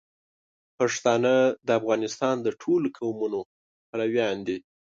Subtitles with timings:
[0.77, 1.33] پښتانه
[1.67, 3.39] د افغانستان د ټولو قومونو
[3.89, 4.57] پلویان دي.